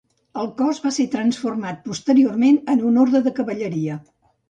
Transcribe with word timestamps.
El 0.43 0.47
cos 0.61 0.79
va 0.85 0.91
ser 0.95 1.05
transformat 1.17 1.85
posteriorment 1.91 2.61
en 2.77 2.85
un 2.91 3.01
orde 3.07 3.25
de 3.31 3.39
cavalleria. 3.43 4.05